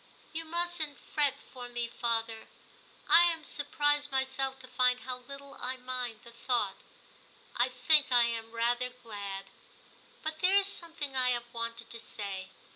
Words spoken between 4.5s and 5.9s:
to find how little I